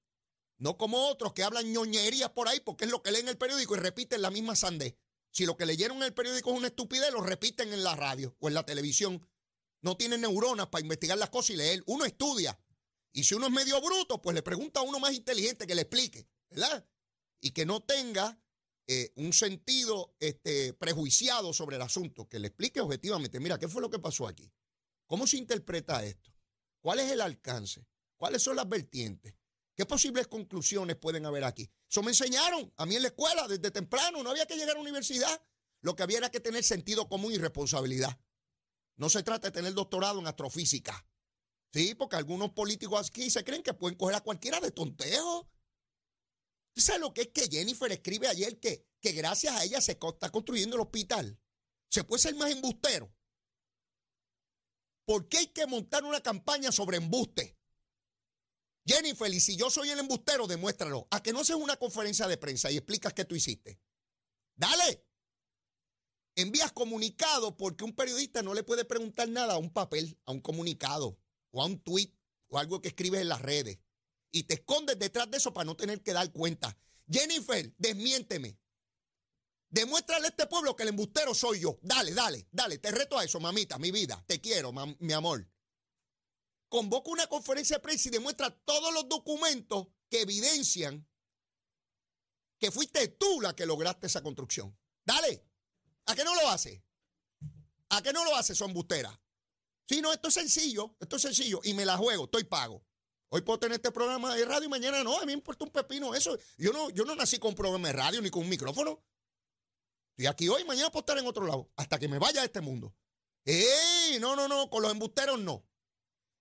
No 0.59 0.77
como 0.77 1.07
otros 1.07 1.33
que 1.33 1.41
hablan 1.41 1.73
ñoñerías 1.73 2.29
por 2.29 2.47
ahí, 2.47 2.59
porque 2.59 2.85
es 2.85 2.91
lo 2.91 3.01
que 3.01 3.11
leen 3.11 3.29
el 3.29 3.39
periódico 3.39 3.75
y 3.75 3.79
repiten 3.79 4.21
la 4.21 4.29
misma 4.29 4.55
sandez. 4.55 4.95
Si 5.37 5.45
lo 5.45 5.55
que 5.55 5.67
leyeron 5.67 5.97
en 5.97 6.03
el 6.05 6.15
periódico 6.15 6.49
es 6.49 6.57
una 6.57 6.69
estupidez, 6.69 7.13
lo 7.13 7.21
repiten 7.21 7.71
en 7.71 7.83
la 7.83 7.95
radio 7.95 8.35
o 8.39 8.47
en 8.47 8.55
la 8.55 8.65
televisión. 8.65 9.23
No 9.83 9.95
tienen 9.95 10.21
neuronas 10.21 10.65
para 10.69 10.81
investigar 10.81 11.15
las 11.15 11.29
cosas 11.29 11.51
y 11.51 11.57
leer. 11.57 11.83
Uno 11.85 12.05
estudia. 12.05 12.59
Y 13.13 13.23
si 13.23 13.35
uno 13.35 13.45
es 13.45 13.51
medio 13.51 13.79
bruto, 13.79 14.19
pues 14.19 14.33
le 14.33 14.41
pregunta 14.41 14.79
a 14.79 14.83
uno 14.83 14.99
más 14.99 15.13
inteligente 15.13 15.67
que 15.67 15.75
le 15.75 15.83
explique, 15.83 16.27
¿verdad? 16.49 16.89
Y 17.39 17.51
que 17.51 17.67
no 17.67 17.83
tenga 17.83 18.41
eh, 18.87 19.13
un 19.15 19.31
sentido 19.31 20.15
este, 20.19 20.73
prejuiciado 20.73 21.53
sobre 21.53 21.75
el 21.75 21.83
asunto, 21.83 22.27
que 22.27 22.39
le 22.39 22.47
explique 22.47 22.81
objetivamente, 22.81 23.39
mira, 23.39 23.59
¿qué 23.59 23.67
fue 23.67 23.83
lo 23.83 23.91
que 23.91 23.99
pasó 23.99 24.27
aquí? 24.27 24.51
¿Cómo 25.05 25.27
se 25.27 25.37
interpreta 25.37 26.03
esto? 26.03 26.33
¿Cuál 26.81 27.01
es 27.01 27.11
el 27.11 27.21
alcance? 27.21 27.85
¿Cuáles 28.15 28.41
son 28.41 28.55
las 28.55 28.67
vertientes? 28.67 29.35
¿Qué 29.77 29.85
posibles 29.85 30.27
conclusiones 30.27 30.95
pueden 30.95 31.27
haber 31.27 31.43
aquí? 31.43 31.69
Eso 31.87 32.01
me 32.01 32.09
enseñaron 32.09 32.73
a 32.77 32.87
mí 32.87 32.95
en 32.95 33.03
la 33.03 33.09
escuela 33.09 33.47
desde 33.47 33.69
temprano. 33.69 34.23
No 34.23 34.31
había 34.31 34.47
que 34.47 34.55
llegar 34.55 34.71
a 34.71 34.73
la 34.73 34.81
universidad. 34.81 35.39
Lo 35.81 35.95
que 35.95 36.01
había 36.01 36.17
era 36.17 36.31
que 36.31 36.39
tener 36.39 36.63
sentido 36.63 37.07
común 37.07 37.31
y 37.31 37.37
responsabilidad. 37.37 38.19
No 38.95 39.07
se 39.07 39.21
trata 39.21 39.49
de 39.49 39.51
tener 39.51 39.75
doctorado 39.75 40.17
en 40.19 40.25
astrofísica. 40.25 41.07
Sí, 41.71 41.93
porque 41.93 42.15
algunos 42.15 42.53
políticos 42.53 43.07
aquí 43.07 43.29
se 43.29 43.43
creen 43.43 43.61
que 43.61 43.75
pueden 43.75 43.95
coger 43.95 44.15
a 44.15 44.21
cualquiera 44.21 44.59
de 44.59 44.71
tontejo. 44.71 45.47
¿Usted 46.75 46.93
sabe 46.93 46.99
lo 46.99 47.13
que 47.13 47.21
es 47.21 47.27
que 47.27 47.47
Jennifer 47.47 47.91
escribe 47.91 48.27
ayer 48.27 48.59
que, 48.59 48.83
que 48.99 49.11
gracias 49.11 49.53
a 49.53 49.63
ella 49.63 49.79
se 49.79 49.91
está 49.91 50.31
construyendo 50.31 50.75
el 50.75 50.81
hospital? 50.81 51.39
Se 51.91 52.03
puede 52.03 52.23
ser 52.23 52.33
más 52.33 52.49
embustero. 52.49 53.13
¿Por 55.05 55.29
qué 55.29 55.37
hay 55.37 55.47
que 55.47 55.67
montar 55.67 56.03
una 56.03 56.21
campaña 56.21 56.71
sobre 56.71 56.97
embuste? 56.97 57.56
Jennifer, 58.87 59.33
y 59.33 59.41
si 59.41 59.57
yo 59.57 59.69
soy 59.69 59.89
el 59.89 59.99
embustero, 59.99 60.47
demuéstralo. 60.47 61.07
A 61.11 61.21
que 61.21 61.33
no 61.33 61.41
haces 61.41 61.57
una 61.57 61.75
conferencia 61.75 62.25
de 62.27 62.37
prensa 62.37 62.71
y 62.71 62.77
explicas 62.77 63.13
qué 63.13 63.25
tú 63.25 63.35
hiciste. 63.35 63.79
Dale. 64.55 65.03
Envías 66.35 66.71
comunicado 66.71 67.57
porque 67.57 67.83
un 67.83 67.93
periodista 67.93 68.41
no 68.41 68.53
le 68.53 68.63
puede 68.63 68.85
preguntar 68.85 69.27
nada 69.27 69.55
a 69.55 69.57
un 69.57 69.73
papel, 69.73 70.17
a 70.25 70.31
un 70.31 70.39
comunicado, 70.39 71.19
o 71.51 71.61
a 71.61 71.65
un 71.65 71.79
tweet, 71.79 72.13
o 72.47 72.59
algo 72.59 72.81
que 72.81 72.89
escribes 72.89 73.21
en 73.21 73.29
las 73.29 73.41
redes. 73.41 73.79
Y 74.31 74.43
te 74.43 74.53
escondes 74.53 74.97
detrás 74.97 75.29
de 75.29 75.37
eso 75.37 75.53
para 75.53 75.65
no 75.65 75.75
tener 75.75 76.01
que 76.01 76.13
dar 76.13 76.31
cuenta. 76.31 76.77
Jennifer, 77.09 77.73
desmiénteme. 77.77 78.57
Demuéstrale 79.69 80.27
a 80.27 80.29
este 80.29 80.47
pueblo 80.47 80.75
que 80.75 80.83
el 80.83 80.89
embustero 80.89 81.33
soy 81.33 81.59
yo. 81.59 81.77
Dale, 81.81 82.13
dale, 82.13 82.47
dale. 82.51 82.77
Te 82.77 82.91
reto 82.91 83.17
a 83.17 83.25
eso, 83.25 83.39
mamita, 83.39 83.77
mi 83.79 83.91
vida. 83.91 84.23
Te 84.27 84.39
quiero, 84.39 84.71
mi 84.99 85.11
amor 85.13 85.45
convoca 86.69 87.11
una 87.11 87.27
conferencia 87.27 87.77
de 87.77 87.81
prensa 87.81 88.09
y 88.09 88.11
demuestra 88.11 88.49
todos 88.49 88.93
los 88.93 89.07
documentos 89.07 89.87
que 90.09 90.21
evidencian 90.21 91.07
que 92.59 92.71
fuiste 92.71 93.07
tú 93.09 93.41
la 93.41 93.55
que 93.55 93.65
lograste 93.65 94.07
esa 94.07 94.23
construcción. 94.23 94.77
Dale, 95.05 95.45
¿a 96.05 96.15
qué 96.15 96.23
no 96.23 96.33
lo 96.35 96.49
hace? 96.49 96.83
¿A 97.89 98.01
qué 98.01 98.11
no 98.11 98.25
lo 98.25 98.35
hace, 98.35 98.55
son 98.55 98.73
bustera? 98.73 99.21
Sí, 99.87 100.01
no, 100.01 100.11
esto 100.11 100.27
es 100.27 100.33
sencillo, 100.33 100.97
esto 100.99 101.15
es 101.15 101.21
sencillo 101.21 101.61
y 101.63 101.73
me 101.73 101.85
la 101.85 101.97
juego, 101.97 102.25
estoy 102.25 102.43
pago. 102.43 102.83
Hoy 103.29 103.41
puedo 103.41 103.59
tener 103.59 103.75
este 103.75 103.91
programa 103.91 104.35
de 104.35 104.45
radio 104.45 104.65
y 104.65 104.69
mañana 104.69 105.03
no, 105.03 105.17
a 105.17 105.21
mí 105.21 105.27
me 105.27 105.33
importa 105.33 105.65
un 105.65 105.71
pepino 105.71 106.15
eso. 106.15 106.37
Yo 106.57 106.73
no, 106.73 106.89
yo 106.89 107.05
no 107.05 107.15
nací 107.15 107.39
con 107.39 107.49
un 107.49 107.55
programa 107.55 107.87
de 107.87 107.93
radio 107.93 108.21
ni 108.21 108.29
con 108.29 108.43
un 108.43 108.49
micrófono. 108.49 109.03
Estoy 110.11 110.27
aquí 110.27 110.49
hoy, 110.49 110.63
mañana 110.65 110.89
puedo 110.89 111.01
estar 111.01 111.17
en 111.17 111.27
otro 111.27 111.45
lado, 111.45 111.69
hasta 111.75 111.99
que 111.99 112.07
me 112.07 112.19
vaya 112.19 112.41
a 112.41 112.45
este 112.45 112.59
mundo. 112.59 112.95
¡Ey! 113.45 114.19
No, 114.19 114.35
no, 114.35 114.47
no, 114.47 114.69
con 114.69 114.81
los 114.81 114.91
embusteros 114.91 115.39
no 115.39 115.65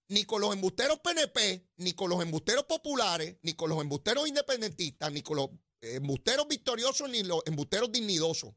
ni 0.08 0.24
con 0.24 0.40
los 0.40 0.52
embusteros 0.52 1.00
PNP, 1.00 1.68
ni 1.78 1.92
con 1.92 2.10
los 2.10 2.22
embusteros 2.22 2.64
populares, 2.64 3.36
ni 3.42 3.54
con 3.54 3.70
los 3.70 3.80
embusteros 3.80 4.28
independentistas, 4.28 5.12
ni 5.12 5.22
con 5.22 5.36
los 5.36 5.50
embusteros 5.80 6.46
victoriosos, 6.48 7.10
ni 7.10 7.22
los 7.22 7.42
embusteros 7.46 7.90
dignidosos. 7.90 8.54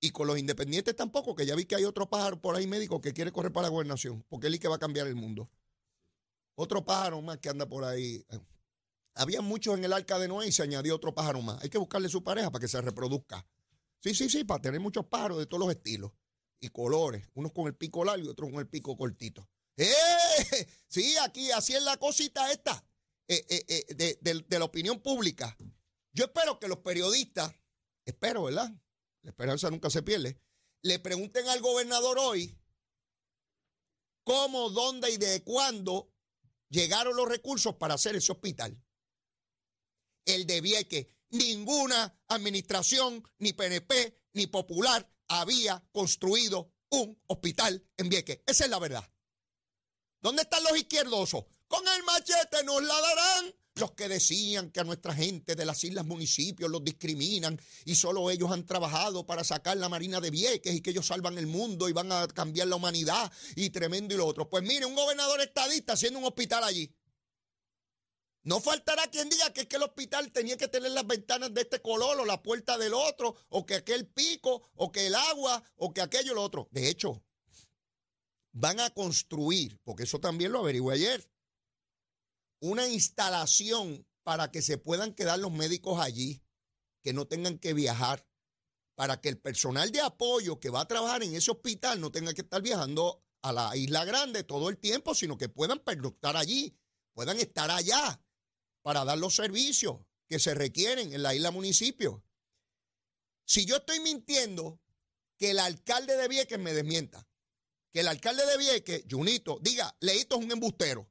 Y 0.00 0.10
con 0.10 0.26
los 0.26 0.38
independientes 0.38 0.94
tampoco, 0.94 1.34
que 1.34 1.46
ya 1.46 1.54
vi 1.54 1.64
que 1.64 1.76
hay 1.76 1.84
otro 1.84 2.10
pájaro 2.10 2.40
por 2.40 2.56
ahí 2.56 2.66
médico 2.66 3.00
que 3.00 3.12
quiere 3.12 3.32
correr 3.32 3.52
para 3.52 3.68
la 3.68 3.70
gobernación, 3.70 4.24
porque 4.28 4.48
él 4.48 4.54
es 4.54 4.60
que 4.60 4.68
va 4.68 4.76
a 4.76 4.80
cambiar 4.80 5.06
el 5.06 5.14
mundo. 5.14 5.50
Otro 6.56 6.84
pájaro 6.84 7.22
más 7.22 7.38
que 7.38 7.48
anda 7.48 7.66
por 7.66 7.84
ahí. 7.84 8.24
Había 9.14 9.40
muchos 9.40 9.78
en 9.78 9.84
el 9.84 9.92
arca 9.92 10.18
de 10.18 10.28
Noé 10.28 10.48
y 10.48 10.52
se 10.52 10.62
añadió 10.62 10.94
otro 10.96 11.14
pájaro 11.14 11.40
más. 11.40 11.62
Hay 11.62 11.70
que 11.70 11.78
buscarle 11.78 12.08
su 12.08 12.22
pareja 12.22 12.50
para 12.50 12.60
que 12.60 12.68
se 12.68 12.80
reproduzca. 12.80 13.46
Sí, 14.00 14.14
sí, 14.14 14.28
sí, 14.28 14.44
para 14.44 14.60
tener 14.60 14.80
muchos 14.80 15.06
pájaros 15.06 15.38
de 15.38 15.46
todos 15.46 15.60
los 15.64 15.74
estilos 15.74 16.12
y 16.60 16.68
colores. 16.68 17.26
Unos 17.34 17.52
con 17.52 17.66
el 17.66 17.74
pico 17.74 18.04
largo 18.04 18.26
y 18.26 18.28
otros 18.28 18.50
con 18.50 18.58
el 18.58 18.68
pico 18.68 18.96
cortito. 18.96 19.48
¡Eh! 19.76 19.90
Sí, 20.88 21.16
aquí, 21.18 21.50
así 21.50 21.74
es 21.74 21.82
la 21.82 21.96
cosita 21.96 22.52
esta 22.52 22.86
eh, 23.26 23.44
eh, 23.48 23.84
eh, 23.98 24.18
de, 24.20 24.58
la 24.58 24.64
opinión 24.64 25.00
pública. 25.00 25.56
Yo 26.12 26.26
espero 26.26 26.60
que 26.60 26.68
los 26.68 26.78
periodistas, 26.78 27.52
espero, 28.04 28.44
¿verdad? 28.44 28.70
La 29.22 29.30
esperanza 29.30 29.70
nunca 29.70 29.90
se 29.90 30.02
pierde, 30.02 30.38
le 30.82 30.98
pregunten 30.98 31.48
al 31.48 31.60
gobernador 31.60 32.18
hoy 32.18 32.56
cómo, 34.22 34.70
dónde 34.70 35.10
y 35.10 35.16
de 35.16 35.42
cuándo 35.42 36.12
llegaron 36.68 37.16
los 37.16 37.28
recursos 37.28 37.76
para 37.76 37.94
hacer 37.94 38.14
ese 38.14 38.32
hospital. 38.32 38.80
El 40.26 40.46
de 40.46 40.60
Vieques, 40.60 41.06
ninguna 41.30 42.16
administración, 42.28 43.22
ni 43.38 43.52
PNP, 43.52 44.20
ni 44.34 44.46
popular, 44.46 45.10
había 45.28 45.82
construido 45.92 46.72
un 46.90 47.20
hospital 47.26 47.84
en 47.96 48.08
Vieques. 48.08 48.42
Esa 48.46 48.64
es 48.64 48.70
la 48.70 48.78
verdad. 48.78 49.13
¿Dónde 50.24 50.40
están 50.40 50.64
los 50.64 50.74
izquierdosos? 50.74 51.44
Con 51.68 51.86
el 51.86 52.02
machete 52.02 52.64
nos 52.64 52.82
la 52.82 52.98
darán. 52.98 53.54
Los 53.74 53.90
que 53.90 54.08
decían 54.08 54.70
que 54.70 54.80
a 54.80 54.84
nuestra 54.84 55.12
gente 55.12 55.54
de 55.54 55.66
las 55.66 55.84
islas 55.84 56.06
municipios 56.06 56.70
los 56.70 56.82
discriminan 56.82 57.60
y 57.84 57.94
solo 57.94 58.30
ellos 58.30 58.50
han 58.50 58.64
trabajado 58.64 59.26
para 59.26 59.44
sacar 59.44 59.76
la 59.76 59.90
Marina 59.90 60.22
de 60.22 60.30
Vieques 60.30 60.74
y 60.74 60.80
que 60.80 60.92
ellos 60.92 61.08
salvan 61.08 61.36
el 61.36 61.46
mundo 61.46 61.90
y 61.90 61.92
van 61.92 62.10
a 62.10 62.26
cambiar 62.26 62.68
la 62.68 62.76
humanidad 62.76 63.30
y 63.54 63.68
tremendo 63.68 64.14
y 64.14 64.16
lo 64.16 64.24
otro. 64.24 64.48
Pues 64.48 64.62
mire, 64.62 64.86
un 64.86 64.94
gobernador 64.94 65.42
estadista 65.42 65.92
haciendo 65.92 66.20
un 66.20 66.24
hospital 66.24 66.64
allí. 66.64 66.90
No 68.44 68.60
faltará 68.60 69.06
quien 69.08 69.28
diga 69.28 69.52
que 69.52 69.62
es 69.62 69.66
que 69.66 69.76
el 69.76 69.82
hospital 69.82 70.32
tenía 70.32 70.56
que 70.56 70.68
tener 70.68 70.92
las 70.92 71.06
ventanas 71.06 71.52
de 71.52 71.60
este 71.60 71.82
color 71.82 72.18
o 72.18 72.24
la 72.24 72.42
puerta 72.42 72.78
del 72.78 72.94
otro, 72.94 73.36
o 73.50 73.66
que 73.66 73.74
aquel 73.74 74.06
pico, 74.06 74.70
o 74.76 74.90
que 74.90 75.06
el 75.06 75.14
agua, 75.14 75.62
o 75.76 75.92
que 75.92 76.00
aquello 76.00 76.32
lo 76.32 76.42
otro. 76.42 76.68
De 76.70 76.88
hecho, 76.88 77.22
van 78.54 78.80
a 78.80 78.90
construir, 78.90 79.78
porque 79.82 80.04
eso 80.04 80.20
también 80.20 80.52
lo 80.52 80.60
averigué 80.60 80.92
ayer, 80.92 81.30
una 82.60 82.88
instalación 82.88 84.06
para 84.22 84.50
que 84.50 84.62
se 84.62 84.78
puedan 84.78 85.12
quedar 85.12 85.38
los 85.40 85.52
médicos 85.52 86.00
allí, 86.00 86.42
que 87.02 87.12
no 87.12 87.26
tengan 87.26 87.58
que 87.58 87.74
viajar, 87.74 88.26
para 88.94 89.20
que 89.20 89.28
el 89.28 89.38
personal 89.38 89.90
de 89.90 90.00
apoyo 90.00 90.60
que 90.60 90.70
va 90.70 90.82
a 90.82 90.88
trabajar 90.88 91.24
en 91.24 91.34
ese 91.34 91.50
hospital 91.50 92.00
no 92.00 92.12
tenga 92.12 92.32
que 92.32 92.42
estar 92.42 92.62
viajando 92.62 93.24
a 93.42 93.52
la 93.52 93.76
Isla 93.76 94.04
Grande 94.04 94.44
todo 94.44 94.68
el 94.68 94.78
tiempo, 94.78 95.14
sino 95.14 95.36
que 95.36 95.48
puedan 95.48 95.80
pernoctar 95.80 96.36
allí, 96.36 96.78
puedan 97.12 97.38
estar 97.40 97.70
allá 97.70 98.22
para 98.82 99.04
dar 99.04 99.18
los 99.18 99.34
servicios 99.34 99.98
que 100.28 100.38
se 100.38 100.54
requieren 100.54 101.12
en 101.12 101.22
la 101.22 101.34
isla 101.34 101.50
municipio. 101.50 102.24
Si 103.44 103.66
yo 103.66 103.76
estoy 103.76 104.00
mintiendo, 104.00 104.80
que 105.36 105.50
el 105.50 105.58
alcalde 105.58 106.16
de 106.16 106.28
Vieques 106.28 106.58
me 106.58 106.72
desmienta. 106.72 107.28
Que 107.94 108.00
el 108.00 108.08
alcalde 108.08 108.44
de 108.44 108.58
Vieques, 108.58 109.04
Junito, 109.08 109.60
diga, 109.62 109.96
Leito 110.00 110.36
es 110.36 110.44
un 110.44 110.50
embustero. 110.50 111.08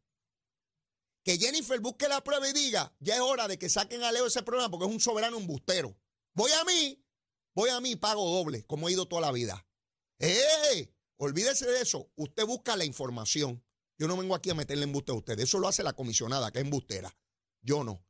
Que 1.23 1.37
Jennifer 1.37 1.79
busque 1.79 2.09
la 2.09 2.21
prueba 2.21 2.49
y 2.49 2.51
diga, 2.51 2.93
ya 2.99 3.15
es 3.15 3.21
hora 3.21 3.47
de 3.47 3.57
que 3.57 3.69
saquen 3.69 4.03
a 4.03 4.11
Leo 4.11 4.27
ese 4.27 4.43
programa 4.43 4.69
porque 4.69 4.87
es 4.87 4.91
un 4.91 4.99
soberano 4.99 5.37
embustero. 5.37 5.97
Voy 6.33 6.51
a 6.51 6.65
mí, 6.65 7.01
voy 7.55 7.69
a 7.69 7.79
mí, 7.79 7.95
pago 7.95 8.29
doble, 8.29 8.65
como 8.65 8.89
he 8.89 8.91
ido 8.91 9.07
toda 9.07 9.21
la 9.21 9.31
vida. 9.31 9.65
¡Eh! 10.19 10.93
Olvídese 11.15 11.65
de 11.67 11.79
eso. 11.79 12.11
Usted 12.17 12.45
busca 12.45 12.75
la 12.75 12.83
información. 12.83 13.63
Yo 13.97 14.09
no 14.09 14.17
vengo 14.17 14.35
aquí 14.35 14.49
a 14.49 14.53
meterle 14.53 14.83
embuste 14.83 15.13
a 15.13 15.15
usted. 15.15 15.39
Eso 15.39 15.59
lo 15.59 15.69
hace 15.69 15.83
la 15.83 15.93
comisionada, 15.93 16.51
que 16.51 16.59
es 16.59 16.65
embustera. 16.65 17.17
Yo 17.61 17.85
no. 17.85 18.05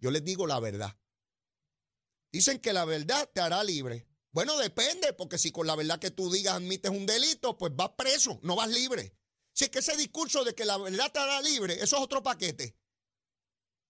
Yo 0.00 0.10
les 0.10 0.24
digo 0.24 0.48
la 0.48 0.58
verdad. 0.58 0.98
Dicen 2.32 2.58
que 2.58 2.72
la 2.72 2.84
verdad 2.84 3.30
te 3.32 3.40
hará 3.40 3.62
libre. 3.62 4.07
Bueno, 4.38 4.56
depende, 4.56 5.12
porque 5.14 5.36
si 5.36 5.50
con 5.50 5.66
la 5.66 5.74
verdad 5.74 5.98
que 5.98 6.12
tú 6.12 6.30
digas 6.30 6.54
admites 6.54 6.92
un 6.92 7.06
delito, 7.06 7.58
pues 7.58 7.74
vas 7.74 7.90
preso, 7.98 8.38
no 8.44 8.54
vas 8.54 8.68
libre. 8.68 9.12
Si 9.52 9.64
es 9.64 9.70
que 9.70 9.80
ese 9.80 9.96
discurso 9.96 10.44
de 10.44 10.54
que 10.54 10.64
la 10.64 10.78
verdad 10.78 11.10
te 11.10 11.18
hará 11.18 11.42
libre, 11.42 11.74
eso 11.74 11.96
es 11.96 12.02
otro 12.02 12.22
paquete. 12.22 12.78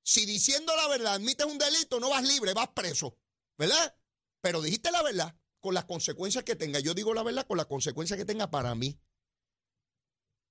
Si 0.02 0.24
diciendo 0.24 0.74
la 0.74 0.88
verdad 0.88 1.16
admites 1.16 1.44
un 1.44 1.58
delito, 1.58 2.00
no 2.00 2.08
vas 2.08 2.26
libre, 2.26 2.54
vas 2.54 2.68
preso, 2.68 3.18
¿verdad? 3.58 3.94
Pero 4.40 4.62
dijiste 4.62 4.90
la 4.90 5.02
verdad 5.02 5.38
con 5.60 5.74
las 5.74 5.84
consecuencias 5.84 6.44
que 6.44 6.56
tenga. 6.56 6.80
Yo 6.80 6.94
digo 6.94 7.12
la 7.12 7.22
verdad 7.22 7.46
con 7.46 7.58
las 7.58 7.66
consecuencias 7.66 8.18
que 8.18 8.24
tenga 8.24 8.50
para 8.50 8.74
mí. 8.74 8.98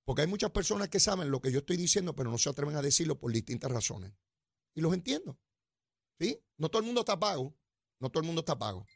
Porque 0.04 0.22
hay 0.22 0.28
muchas 0.28 0.52
personas 0.52 0.90
que 0.90 1.00
saben 1.00 1.32
lo 1.32 1.40
que 1.40 1.50
yo 1.50 1.58
estoy 1.58 1.76
diciendo, 1.76 2.14
pero 2.14 2.30
no 2.30 2.38
se 2.38 2.48
atreven 2.48 2.76
a 2.76 2.82
decirlo 2.82 3.18
por 3.18 3.32
distintas 3.32 3.72
razones. 3.72 4.12
Y 4.76 4.80
los 4.80 4.94
entiendo. 4.94 5.40
¿Sí? 6.20 6.40
No 6.56 6.68
todo 6.68 6.82
el 6.82 6.86
mundo 6.86 7.00
está 7.00 7.18
pago. 7.18 7.58
No 7.98 8.10
todo 8.10 8.20
el 8.20 8.26
mundo 8.26 8.42
está 8.42 8.56
pago. 8.56 8.86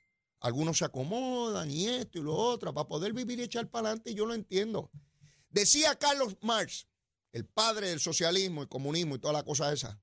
Algunos 0.42 0.78
se 0.78 0.84
acomodan 0.84 1.70
y 1.70 1.86
esto 1.86 2.18
y 2.18 2.22
lo 2.22 2.34
otro 2.34 2.74
para 2.74 2.88
poder 2.88 3.12
vivir 3.12 3.38
y 3.38 3.44
echar 3.44 3.70
para 3.70 3.88
adelante 3.88 4.10
y 4.10 4.14
yo 4.14 4.26
lo 4.26 4.34
entiendo. 4.34 4.90
Decía 5.48 5.96
Carlos 5.96 6.36
Marx, 6.42 6.88
el 7.30 7.46
padre 7.46 7.90
del 7.90 8.00
socialismo, 8.00 8.60
el 8.60 8.68
comunismo 8.68 9.14
y 9.14 9.20
toda 9.20 9.34
la 9.34 9.44
cosa 9.44 9.72
esa, 9.72 10.02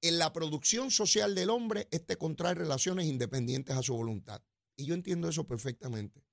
en 0.00 0.18
la 0.18 0.32
producción 0.32 0.90
social 0.90 1.36
del 1.36 1.50
hombre, 1.50 1.86
este 1.92 2.16
contrae 2.16 2.54
relaciones 2.54 3.06
independientes 3.06 3.76
a 3.76 3.82
su 3.82 3.94
voluntad. 3.94 4.42
Y 4.74 4.86
yo 4.86 4.94
entiendo 4.94 5.28
eso 5.28 5.46
perfectamente. 5.46 6.26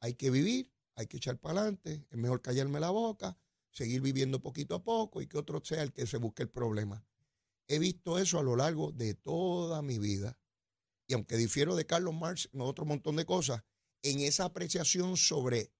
Hay 0.00 0.14
que 0.14 0.30
vivir, 0.30 0.72
hay 0.94 1.06
que 1.06 1.18
echar 1.18 1.38
para 1.38 1.60
adelante, 1.60 2.06
es 2.10 2.16
mejor 2.16 2.40
callarme 2.40 2.80
la 2.80 2.90
boca, 2.90 3.38
seguir 3.72 4.00
viviendo 4.00 4.40
poquito 4.40 4.74
a 4.74 4.82
poco 4.82 5.20
y 5.20 5.26
que 5.26 5.36
otro 5.36 5.62
sea 5.62 5.82
el 5.82 5.92
que 5.92 6.06
se 6.06 6.16
busque 6.16 6.44
el 6.44 6.48
problema. 6.48 7.04
He 7.68 7.78
visto 7.78 8.18
eso 8.18 8.38
a 8.38 8.42
lo 8.42 8.56
largo 8.56 8.90
de 8.90 9.12
toda 9.12 9.82
mi 9.82 9.98
vida. 9.98 10.38
Y 11.06 11.14
aunque 11.14 11.36
difiero 11.36 11.76
de 11.76 11.86
Carlos 11.86 12.14
Marx 12.14 12.48
en 12.52 12.60
otro 12.60 12.84
montón 12.84 13.16
de 13.16 13.24
cosas, 13.24 13.62
en 14.02 14.20
esa 14.20 14.44
apreciación 14.44 15.16
sobre 15.16 15.72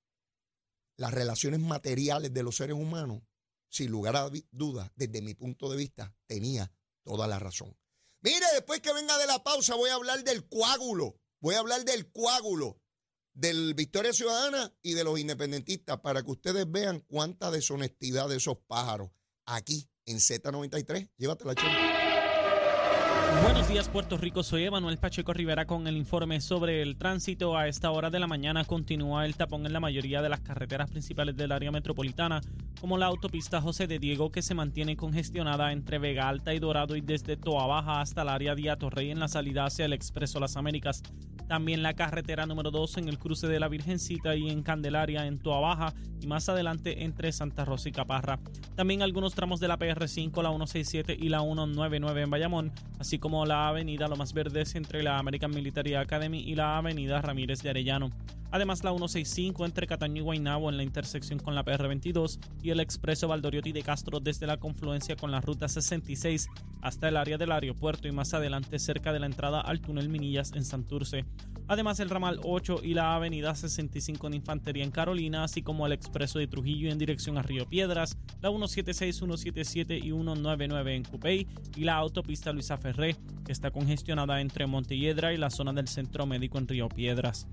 las 0.96 1.12
relaciones 1.12 1.60
materiales 1.60 2.32
de 2.32 2.42
los 2.42 2.56
seres 2.56 2.76
humanos, 2.76 3.22
sin 3.68 3.90
lugar 3.90 4.16
a 4.16 4.30
dudas, 4.50 4.90
desde 4.94 5.22
mi 5.22 5.34
punto 5.34 5.70
de 5.70 5.76
vista, 5.76 6.14
tenía 6.26 6.72
toda 7.02 7.26
la 7.26 7.38
razón. 7.38 7.76
Mire, 8.22 8.46
después 8.54 8.80
que 8.80 8.92
venga 8.92 9.18
de 9.18 9.26
la 9.26 9.42
pausa 9.44 9.74
voy 9.74 9.90
a 9.90 9.94
hablar 9.94 10.24
del 10.24 10.48
coágulo, 10.48 11.20
voy 11.40 11.54
a 11.54 11.60
hablar 11.60 11.84
del 11.84 12.10
coágulo 12.10 12.80
del 13.34 13.74
Victoria 13.74 14.12
Ciudadana 14.12 14.74
y 14.82 14.94
de 14.94 15.04
los 15.04 15.18
independentistas 15.18 16.00
para 16.00 16.22
que 16.22 16.30
ustedes 16.30 16.70
vean 16.70 17.00
cuánta 17.00 17.50
deshonestidad 17.50 18.28
de 18.28 18.36
esos 18.36 18.56
pájaros 18.66 19.10
aquí 19.44 19.90
en 20.06 20.16
Z93. 20.18 21.10
Llévatela, 21.18 21.54
chica. 21.54 21.95
Buenos 23.42 23.68
días 23.68 23.88
Puerto 23.88 24.16
Rico, 24.16 24.42
soy 24.42 24.64
Emanuel 24.64 24.98
Pacheco 24.98 25.32
Rivera 25.32 25.66
con 25.66 25.86
el 25.86 25.96
informe 25.96 26.40
sobre 26.40 26.82
el 26.82 26.96
tránsito. 26.96 27.56
A 27.56 27.68
esta 27.68 27.90
hora 27.90 28.10
de 28.10 28.18
la 28.18 28.26
mañana 28.26 28.64
continúa 28.64 29.26
el 29.26 29.36
tapón 29.36 29.66
en 29.66 29.72
la 29.72 29.80
mayoría 29.80 30.22
de 30.22 30.28
las 30.28 30.40
carreteras 30.40 30.90
principales 30.90 31.36
del 31.36 31.52
área 31.52 31.70
metropolitana, 31.70 32.40
como 32.80 32.96
la 32.96 33.06
autopista 33.06 33.60
José 33.60 33.86
de 33.86 33.98
Diego 33.98 34.30
que 34.30 34.42
se 34.42 34.54
mantiene 34.54 34.96
congestionada 34.96 35.72
entre 35.72 35.98
Vega 35.98 36.28
Alta 36.28 36.54
y 36.54 36.58
Dorado 36.58 36.96
y 36.96 37.00
desde 37.00 37.36
Toa 37.36 37.66
Baja 37.66 38.00
hasta 38.00 38.22
el 38.22 38.28
área 38.28 38.54
de 38.54 38.70
Atorrey 38.70 39.10
en 39.10 39.20
la 39.20 39.28
salida 39.28 39.66
hacia 39.66 39.84
el 39.84 39.92
Expreso 39.92 40.40
Las 40.40 40.56
Américas. 40.56 41.02
También 41.48 41.82
la 41.82 41.94
carretera 41.94 42.44
número 42.46 42.72
2 42.72 42.98
en 42.98 43.08
el 43.08 43.18
cruce 43.18 43.46
de 43.46 43.60
la 43.60 43.68
Virgencita 43.68 44.34
y 44.34 44.50
en 44.50 44.62
Candelaria 44.62 45.26
en 45.26 45.38
Toa 45.38 45.60
Baja 45.60 45.94
y 46.20 46.26
más 46.26 46.48
adelante 46.48 47.04
entre 47.04 47.30
Santa 47.30 47.64
Rosa 47.64 47.88
y 47.88 47.92
Caparra. 47.92 48.40
También 48.74 49.02
algunos 49.02 49.34
tramos 49.34 49.60
de 49.60 49.68
la 49.68 49.78
PR5, 49.78 50.42
la 50.42 50.50
167 50.50 51.16
y 51.18 51.28
la 51.28 51.40
199 51.40 52.22
en 52.22 52.30
Bayamón, 52.30 52.72
así 52.98 53.18
como 53.18 53.25
la 53.44 53.68
avenida 53.68 54.08
Lo 54.08 54.16
Más 54.16 54.32
Verdes 54.32 54.74
entre 54.76 55.02
la 55.02 55.18
American 55.18 55.50
Military 55.50 55.94
Academy 55.94 56.40
y 56.40 56.54
la 56.54 56.78
avenida 56.78 57.20
Ramírez 57.20 57.60
de 57.62 57.70
Arellano. 57.70 58.10
Además, 58.50 58.84
la 58.84 58.90
165 58.90 59.64
entre 59.64 59.86
Cataño 59.86 60.22
y 60.22 60.24
Guaynabo 60.24 60.70
en 60.70 60.76
la 60.76 60.82
intersección 60.82 61.38
con 61.38 61.54
la 61.54 61.64
PR22 61.64 62.38
y 62.62 62.70
el 62.70 62.80
expreso 62.80 63.28
Valdoriotti 63.28 63.72
de 63.72 63.82
Castro 63.82 64.20
desde 64.20 64.46
la 64.46 64.58
confluencia 64.58 65.16
con 65.16 65.30
la 65.30 65.40
ruta 65.40 65.68
66 65.68 66.48
hasta 66.80 67.08
el 67.08 67.16
área 67.16 67.38
del 67.38 67.52
aeropuerto 67.52 68.06
y 68.06 68.12
más 68.12 68.34
adelante 68.34 68.78
cerca 68.78 69.12
de 69.12 69.20
la 69.20 69.26
entrada 69.26 69.60
al 69.60 69.80
túnel 69.80 70.08
Minillas 70.08 70.52
en 70.52 70.64
Santurce. 70.64 71.24
Además, 71.68 71.98
el 71.98 72.10
ramal 72.10 72.38
8 72.44 72.80
y 72.84 72.94
la 72.94 73.16
avenida 73.16 73.54
65 73.54 74.28
en 74.28 74.34
Infantería 74.34 74.84
en 74.84 74.92
Carolina, 74.92 75.42
así 75.42 75.62
como 75.62 75.84
el 75.84 75.92
expreso 75.92 76.38
de 76.38 76.46
Trujillo 76.46 76.90
en 76.90 76.98
dirección 76.98 77.38
a 77.38 77.42
Río 77.42 77.68
Piedras, 77.68 78.16
la 78.40 78.50
176, 78.50 79.16
177 79.16 79.98
y 79.98 80.02
199 80.02 80.94
en 80.94 81.04
Cupey 81.04 81.48
y 81.74 81.84
la 81.84 81.96
autopista 81.96 82.52
Luisa 82.52 82.78
Ferré, 82.78 83.16
que 83.44 83.50
está 83.50 83.72
congestionada 83.72 84.40
entre 84.40 84.66
Montelledra 84.66 85.32
y 85.34 85.38
la 85.38 85.50
zona 85.50 85.72
del 85.72 85.88
Centro 85.88 86.24
Médico 86.24 86.58
en 86.58 86.68
Río 86.68 86.88
Piedras 86.88 87.48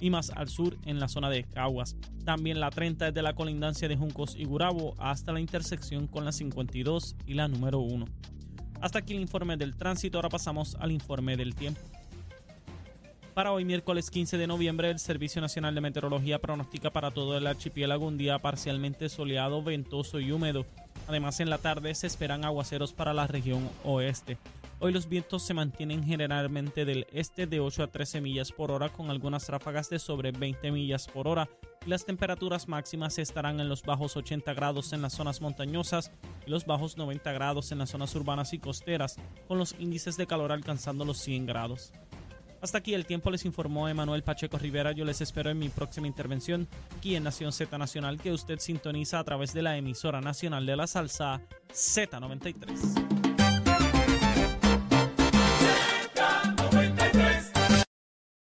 y 0.00 0.10
más 0.10 0.30
al 0.30 0.48
sur 0.48 0.76
en 0.84 1.00
la 1.00 1.08
zona 1.08 1.30
de 1.30 1.44
Caguas. 1.44 1.96
También 2.24 2.60
la 2.60 2.70
30 2.70 3.06
desde 3.06 3.22
la 3.22 3.34
colindancia 3.34 3.88
de 3.88 3.96
Juncos 3.96 4.36
y 4.36 4.44
Gurabo 4.44 4.94
hasta 4.98 5.32
la 5.32 5.40
intersección 5.40 6.06
con 6.06 6.24
la 6.24 6.32
52 6.32 7.16
y 7.26 7.34
la 7.34 7.48
número 7.48 7.80
1. 7.80 8.06
Hasta 8.80 9.00
aquí 9.00 9.14
el 9.14 9.20
informe 9.20 9.56
del 9.56 9.76
tránsito, 9.76 10.18
ahora 10.18 10.28
pasamos 10.28 10.76
al 10.76 10.92
informe 10.92 11.36
del 11.36 11.54
tiempo. 11.54 11.80
Para 13.38 13.52
hoy, 13.52 13.64
miércoles 13.64 14.10
15 14.10 14.36
de 14.36 14.48
noviembre, 14.48 14.90
el 14.90 14.98
Servicio 14.98 15.40
Nacional 15.40 15.72
de 15.72 15.80
Meteorología 15.80 16.40
pronostica 16.40 16.90
para 16.90 17.12
todo 17.12 17.36
el 17.36 17.46
archipiélago 17.46 18.04
un 18.04 18.18
día 18.18 18.40
parcialmente 18.40 19.08
soleado, 19.08 19.62
ventoso 19.62 20.18
y 20.18 20.32
húmedo. 20.32 20.66
Además, 21.08 21.40
en 21.40 21.48
la 21.48 21.56
tarde 21.56 21.94
se 21.94 22.06
esperan 22.06 22.44
aguaceros 22.44 22.92
para 22.92 23.14
la 23.14 23.26
región 23.26 23.68
oeste. 23.82 24.36
Hoy 24.78 24.92
los 24.92 25.08
vientos 25.08 25.42
se 25.42 25.54
mantienen 25.54 26.04
generalmente 26.04 26.84
del 26.84 27.06
este 27.12 27.46
de 27.46 27.60
8 27.60 27.82
a 27.82 27.86
13 27.86 28.20
millas 28.20 28.52
por 28.52 28.70
hora 28.70 28.90
con 28.90 29.10
algunas 29.10 29.48
ráfagas 29.48 29.88
de 29.88 29.98
sobre 29.98 30.30
20 30.30 30.70
millas 30.70 31.08
por 31.08 31.26
hora 31.26 31.48
y 31.84 31.88
las 31.88 32.04
temperaturas 32.04 32.68
máximas 32.68 33.18
estarán 33.18 33.58
en 33.58 33.68
los 33.68 33.82
bajos 33.82 34.16
80 34.16 34.52
grados 34.54 34.92
en 34.92 35.02
las 35.02 35.14
zonas 35.14 35.40
montañosas 35.40 36.12
y 36.46 36.50
los 36.50 36.66
bajos 36.66 36.96
90 36.96 37.32
grados 37.32 37.72
en 37.72 37.78
las 37.78 37.90
zonas 37.90 38.14
urbanas 38.14 38.52
y 38.52 38.58
costeras 38.58 39.16
con 39.48 39.58
los 39.58 39.74
índices 39.80 40.16
de 40.16 40.26
calor 40.26 40.52
alcanzando 40.52 41.04
los 41.04 41.18
100 41.18 41.46
grados. 41.46 41.92
Hasta 42.60 42.78
aquí 42.78 42.94
el 42.94 43.06
tiempo 43.06 43.30
les 43.30 43.44
informó 43.44 43.88
Emanuel 43.88 44.22
Pacheco 44.22 44.58
Rivera. 44.58 44.92
Yo 44.92 45.04
les 45.04 45.20
espero 45.20 45.50
en 45.50 45.58
mi 45.58 45.68
próxima 45.68 46.06
intervención 46.06 46.66
aquí 46.96 47.14
en 47.14 47.24
Nación 47.24 47.52
Z 47.52 47.78
Nacional 47.78 48.20
que 48.20 48.32
usted 48.32 48.58
sintoniza 48.58 49.18
a 49.18 49.24
través 49.24 49.52
de 49.52 49.62
la 49.62 49.76
emisora 49.76 50.20
nacional 50.20 50.66
de 50.66 50.76
la 50.76 50.86
salsa 50.86 51.40
Z93. 51.72 53.17